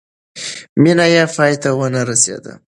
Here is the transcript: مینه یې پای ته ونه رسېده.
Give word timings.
مینه 0.81 1.05
یې 1.13 1.23
پای 1.35 1.53
ته 1.61 1.69
ونه 1.77 2.01
رسېده. 2.09 2.53